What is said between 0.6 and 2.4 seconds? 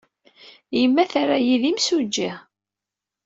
Yemma terra-iyi d imsujji.